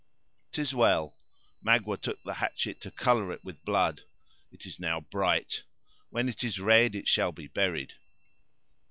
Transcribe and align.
"'Tis 0.51 0.73
well. 0.73 1.15
Magua 1.63 1.95
took 1.95 2.23
the 2.23 2.33
hatchet 2.33 2.81
to 2.81 2.89
color 2.89 3.31
it 3.31 3.43
with 3.43 3.63
blood. 3.63 4.01
It 4.51 4.65
is 4.65 4.79
now 4.79 5.01
bright; 5.01 5.61
when 6.09 6.27
it 6.27 6.43
is 6.43 6.59
red, 6.59 6.95
it 6.95 7.07
shall 7.07 7.31
be 7.31 7.45
buried." 7.45 7.93